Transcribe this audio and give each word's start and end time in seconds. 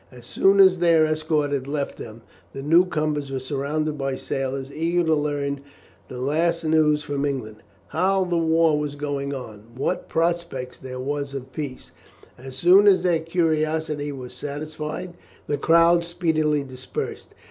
As 0.11 0.25
soon 0.25 0.59
as 0.59 0.79
their 0.79 1.05
escort 1.05 1.51
had 1.51 1.67
left 1.67 1.99
them, 1.99 2.23
the 2.53 2.63
newcomers 2.63 3.29
were 3.29 3.39
surrounded 3.39 3.99
by 3.99 4.15
sailors 4.15 4.71
eager 4.71 5.03
to 5.03 5.13
learn 5.13 5.59
the 6.07 6.19
last 6.19 6.63
news 6.65 7.03
from 7.03 7.23
England 7.23 7.57
how 7.89 8.23
the 8.23 8.35
war 8.35 8.79
was 8.79 8.95
going 8.95 9.31
on, 9.31 9.53
and 9.69 9.77
what 9.77 10.09
prospect 10.09 10.81
there 10.81 10.99
was 10.99 11.35
of 11.35 11.53
peace. 11.53 11.91
As 12.35 12.55
soon 12.55 12.87
as 12.87 13.03
their 13.03 13.19
curiosity 13.19 14.11
was 14.11 14.33
satisfied, 14.33 15.13
the 15.45 15.57
crowd 15.59 16.03
speedily 16.03 16.63
dispersed. 16.63 17.35